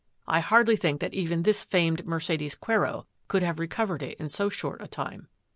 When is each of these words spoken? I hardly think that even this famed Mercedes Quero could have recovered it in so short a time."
I 0.27 0.39
hardly 0.39 0.75
think 0.77 0.99
that 0.99 1.13
even 1.13 1.43
this 1.43 1.63
famed 1.63 2.07
Mercedes 2.07 2.55
Quero 2.55 3.05
could 3.27 3.43
have 3.43 3.59
recovered 3.59 4.01
it 4.01 4.19
in 4.19 4.29
so 4.29 4.49
short 4.49 4.81
a 4.81 4.87
time." 4.87 5.27